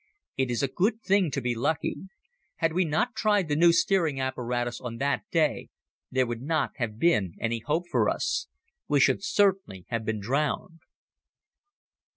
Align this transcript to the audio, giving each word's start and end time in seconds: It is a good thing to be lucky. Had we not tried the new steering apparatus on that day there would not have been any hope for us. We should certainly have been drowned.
It 0.35 0.49
is 0.49 0.63
a 0.63 0.67
good 0.67 1.03
thing 1.03 1.29
to 1.29 1.41
be 1.41 1.53
lucky. 1.53 2.07
Had 2.55 2.73
we 2.73 2.85
not 2.85 3.13
tried 3.13 3.47
the 3.47 3.55
new 3.55 3.71
steering 3.71 4.19
apparatus 4.19 4.81
on 4.81 4.97
that 4.97 5.21
day 5.29 5.69
there 6.09 6.25
would 6.25 6.41
not 6.41 6.71
have 6.77 6.97
been 6.97 7.35
any 7.39 7.59
hope 7.59 7.87
for 7.87 8.09
us. 8.09 8.47
We 8.87 8.99
should 8.99 9.23
certainly 9.23 9.85
have 9.89 10.03
been 10.03 10.19
drowned. 10.19 10.79